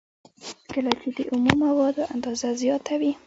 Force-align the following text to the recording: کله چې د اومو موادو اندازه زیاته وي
کله 0.71 0.91
چې 1.01 1.07
د 1.17 1.19
اومو 1.31 1.53
موادو 1.63 2.03
اندازه 2.13 2.49
زیاته 2.61 2.93
وي 2.99 3.11